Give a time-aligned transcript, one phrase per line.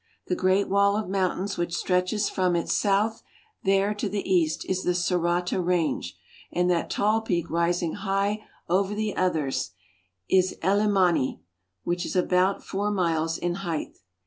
[0.25, 3.21] The great wall of mountains which stretches from it south
[3.63, 6.17] there to the east is the Sorata range,
[6.51, 8.09] and that tall peak STEAMBOATING ABOVE THE CLOUDS.
[8.09, 9.71] 83 rising high over the others
[10.27, 10.87] is IlHmani (el ye
[11.31, 11.39] ma'ne),
[11.83, 13.99] which is about four miles in height.